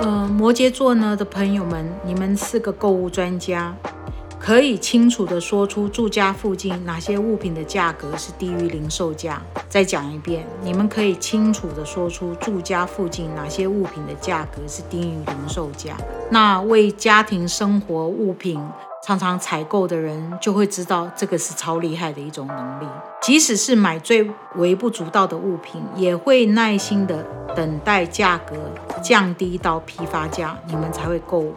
[0.00, 3.76] 呃，摩羯座呢的朋友们，你们是个购物专家，
[4.38, 9.42] 可以清楚的说出住家附近哪些物品的价格是低于零售价。
[9.68, 15.94] 再讲一遍，你们可以清楚的说出住家附近哪些物品的价格是低于零售价。
[16.30, 18.58] 那为家庭生活物品。
[19.02, 22.86] 常常采购的人就会知道，这个是超厉害的一种能力。
[23.22, 27.24] 即使是买最微不足道的物品，也会耐心的
[27.56, 28.54] 等待价格
[29.02, 31.54] 降低到批发价，你们才会购物。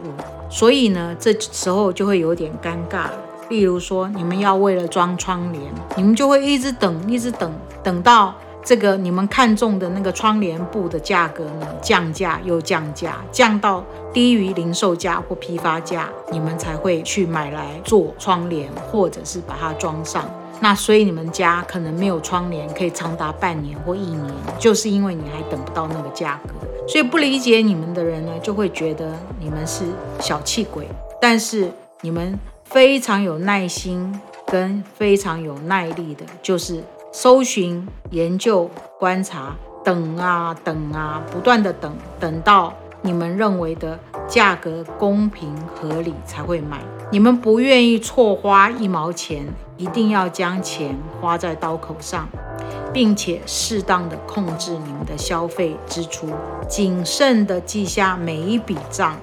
[0.50, 3.08] 所以呢，这时候就会有点尴尬。
[3.50, 5.62] 例如说，你们要为了装窗帘，
[5.96, 8.34] 你们就会一直等，一直等，等到。
[8.64, 20.24] 这个你们看中的那个窗帘布的价格呢，降价又降价，降到低于零售价或批发价，你们才会去买来做窗帘，或者是把它装上。
[20.60, 26.54] 那所以你们家可能没有窗帘，可以长达半年或一年，就是因为你还等不到那个价格。
[26.88, 29.84] 所以不理解你们的人呢，就会觉得你们是
[30.20, 30.88] 小气鬼。
[31.20, 36.82] 但是你们非常有耐心跟非常有耐力的，就是。
[37.16, 39.54] 搜寻、研究、观察，
[39.84, 46.80] 等啊等啊，不断的等，等到你们认为的价格公平合理才会买。
[47.12, 52.28] 你们不愿意错花一毛钱，一定要将钱花在刀口上，
[52.92, 56.28] 并且适当的控制你们的消费支出，
[56.66, 59.16] 谨慎的记下每一笔账。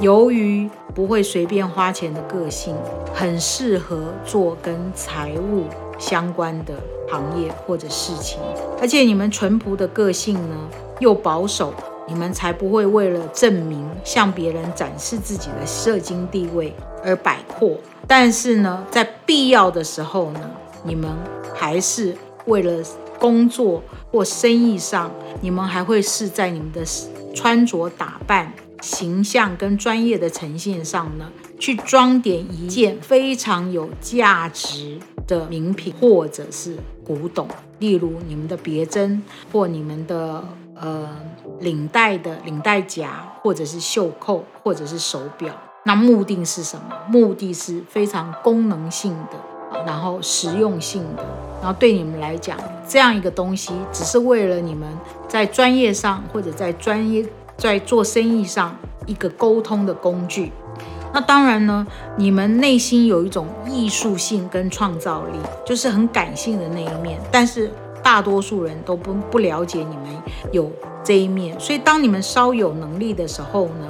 [0.00, 2.74] 由于不会随便花钱的个性，
[3.14, 5.66] 很适合做跟财务
[6.00, 6.74] 相关的。
[7.10, 8.38] 行业或者事情，
[8.80, 10.56] 而且你们淳朴的个性呢
[11.00, 11.74] 又保守，
[12.06, 16.72] 你们才不会为了证明向别人展示自己的社经地位
[17.02, 17.76] 而摆阔。
[18.06, 20.50] 但是呢，在必要的时候呢，
[20.84, 21.10] 你们
[21.52, 22.80] 还是为了
[23.18, 25.10] 工作或生意上，
[25.40, 26.82] 你们还会是在你们的
[27.34, 35.00] 穿着打扮、形象跟专业的呈现上呢，去装点一件非常有价值
[35.38, 36.76] 的名品，或者是。
[37.02, 37.48] 古董，
[37.80, 39.20] 例如你们的别针
[39.50, 40.44] 或你们的
[40.76, 41.08] 呃
[41.58, 45.52] 领带的领带夹，或者是袖扣，或者是手表，
[45.84, 46.84] 那目的是什么？
[47.08, 51.24] 目的是非常功能性的，然后实用性的，
[51.60, 54.88] 然后对你们来讲，这样一个东西只是为了你们
[55.26, 57.26] 在专业上或者在专业
[57.56, 58.76] 在做生意上
[59.06, 60.52] 一个沟通的工具。
[61.12, 67.20] 那当然呢，你们内心有一种艺术性跟创造力，就是很感性的那一面。
[67.32, 67.70] 但是
[68.02, 70.22] 大多数人都不不了解你们
[70.52, 70.70] 有
[71.02, 73.88] 这一面，所以当你们稍有能力的时候呢，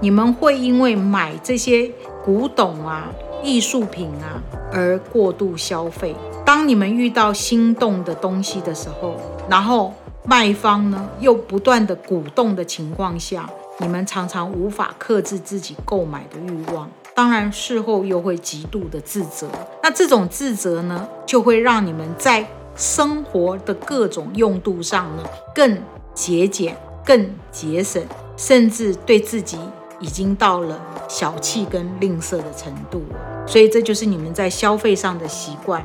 [0.00, 1.90] 你们会因为买这些
[2.24, 3.10] 古董啊、
[3.42, 4.40] 艺术品啊
[4.72, 6.14] 而过度消费。
[6.44, 9.16] 当你们遇到心动的东西的时候，
[9.48, 9.92] 然后
[10.24, 13.48] 卖方呢又不断的鼓动的情况下。
[13.78, 19.48] 你们常常无法克制自己购买的欲望，当然事后又会极度的自责。
[19.82, 22.46] 那这种自责呢，就会让你们在
[22.76, 25.24] 生活的各种用度上呢
[25.54, 25.82] 更
[26.14, 28.00] 节俭、更节省，
[28.36, 29.58] 甚至对自己
[29.98, 33.02] 已经到了小气跟吝啬的程度。
[33.46, 35.84] 所以这就是你们在消费上的习惯。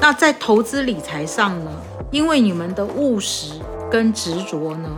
[0.00, 1.72] 那在投资理财上呢，
[2.10, 3.54] 因为你们的务实
[3.90, 4.88] 跟执着呢。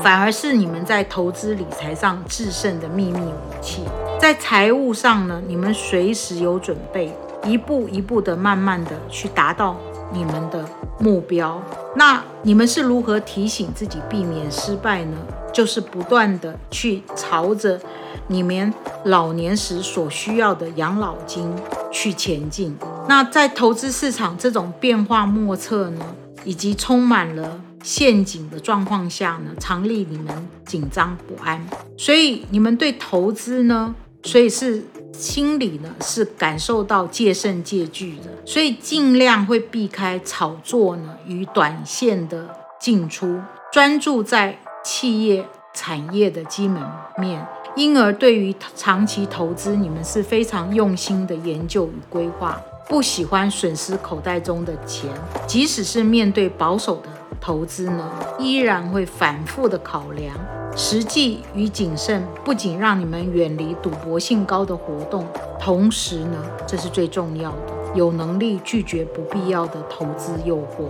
[0.00, 3.82] 反而是你们在投资理财上制胜的秘密武器。
[4.18, 7.14] 在财务上呢，你们随时有准备，
[7.44, 9.76] 一步一步的、慢慢的去达到
[10.10, 10.64] 你们的
[10.98, 11.62] 目标。
[11.94, 15.18] 那你们是如何提醒自己避免失败呢？
[15.52, 17.78] 就是不断的去朝着
[18.26, 18.72] 你们
[19.04, 21.54] 老年时所需要的养老金
[21.92, 22.76] 去前进。
[23.06, 26.04] 那在投资市场这种变化莫测呢，
[26.44, 27.60] 以及充满了。
[27.84, 31.60] 陷阱的状况下呢，常令你们紧张不安，
[31.98, 33.92] 所以你们对投资呢，
[34.22, 42.48] 所以是心里呢是感受到戒慎戒惧的，所以尽量会避开炒作呢与短线的
[42.78, 43.40] 进出，
[43.72, 45.44] 专注在企业
[45.74, 46.80] 产业的基本
[47.18, 47.44] 面。
[47.74, 55.10] 因而对于长期投资，你们是非常用心的研究与规划，不喜欢损失口袋中的钱，
[55.46, 57.08] 即使是面对保守的
[57.40, 60.34] 投资呢，依然会反复的考量。
[60.74, 65.26] 实际与谨慎不仅让你们远离赌博性高的活动，
[65.60, 70.88] 同时呢，这是最重要的，有能力拒绝不必要的投资诱惑。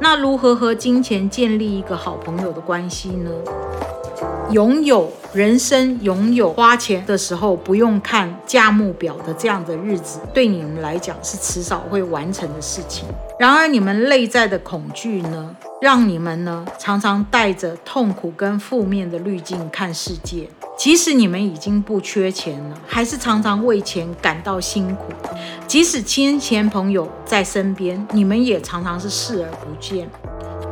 [0.00, 3.30] 那如何和金钱建立一个好朋友的关系呢？
[4.50, 13.06] 拥有人生拥有花钱的时候不用看价目表的这样的日子，对你们来讲是迟早会完成的事情。
[13.38, 20.48] 然而，你们内在的恐惧呢，让你们呢常常带着痛苦跟负面的滤镜看世界。
[20.78, 25.12] 即使你们已经不缺钱了，还是常常为钱感到辛苦。
[25.66, 30.08] 即使亲钱朋友在身边，你们也常常是视而不见。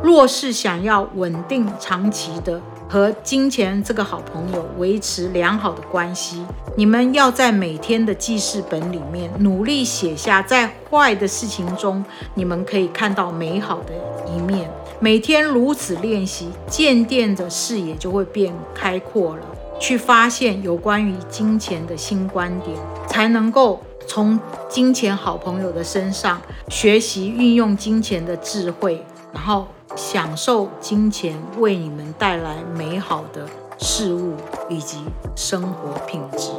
[0.01, 2.59] 若是想要稳定长期的。
[2.89, 6.45] 和金钱这个好朋友维持良好的关系，
[6.75, 12.03] 你们要在每天的记事本里面努力写下，在坏的事情中，
[12.33, 13.93] 你们可以看到美好的
[14.25, 14.69] 一面。
[14.99, 19.43] 每天如此练习，渐渐的视野就会变开阔了，
[19.79, 22.75] 去发现有关于金钱的新观点，
[23.07, 24.39] 才能够从
[24.69, 29.03] 金钱好朋友的身上学习运用金钱的智慧，
[29.33, 29.67] 然后。
[29.97, 34.35] 享受金钱为你们带来美好的事物
[34.69, 34.99] 以及
[35.35, 36.51] 生活品质。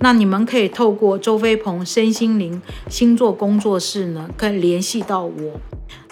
[0.00, 5.32] 那你们可以透过周飞鹏身心灵星座工作室呢，可以联系到我。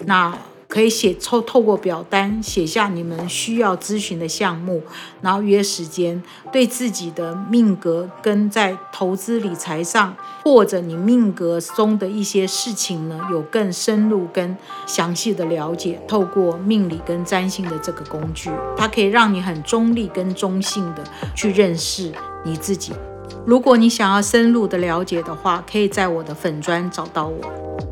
[0.05, 0.37] 那。
[0.71, 4.81] 可以写透透过表单写下你们需要咨询的项目，
[5.19, 10.15] 然后约时间，对自己的命格跟在投资理财上，
[10.45, 14.55] 或者你命格中的一些事情呢，有更深入跟
[14.87, 15.99] 详细的了解。
[16.07, 21.03] 透过命理跟占星的这个工具，它可以让你很中立跟中性的
[21.35, 22.13] 去认识
[22.45, 22.93] 你自己。
[23.45, 27.90] 如果你想要深入的了解的话，可以在我的粉砖找到我。